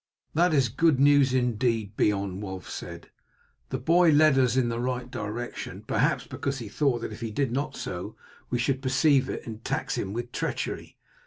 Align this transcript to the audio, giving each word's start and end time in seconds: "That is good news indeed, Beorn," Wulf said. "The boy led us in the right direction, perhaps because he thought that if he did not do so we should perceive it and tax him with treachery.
"That 0.33 0.51
is 0.51 0.67
good 0.67 0.99
news 0.99 1.31
indeed, 1.31 1.95
Beorn," 1.95 2.41
Wulf 2.41 2.67
said. 2.67 3.11
"The 3.69 3.77
boy 3.77 4.09
led 4.11 4.35
us 4.35 4.57
in 4.57 4.67
the 4.69 4.79
right 4.79 5.11
direction, 5.11 5.83
perhaps 5.85 6.25
because 6.25 6.57
he 6.57 6.69
thought 6.69 7.01
that 7.01 7.13
if 7.13 7.21
he 7.21 7.29
did 7.29 7.51
not 7.51 7.73
do 7.73 7.79
so 7.81 8.15
we 8.49 8.57
should 8.57 8.81
perceive 8.81 9.29
it 9.29 9.45
and 9.45 9.63
tax 9.63 9.99
him 9.99 10.11
with 10.11 10.31
treachery. 10.31 10.97